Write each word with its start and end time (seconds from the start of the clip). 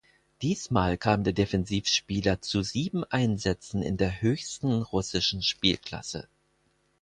Diesmal 0.41 0.97
kam 0.97 1.23
der 1.23 1.33
Defensivspieler 1.33 2.41
zu 2.41 2.63
sieben 2.63 3.03
Einsätzen 3.03 3.83
in 3.83 3.97
der 3.97 4.19
höchsten 4.23 4.81
russischen 4.81 5.43
Spielklasse. 5.43 6.27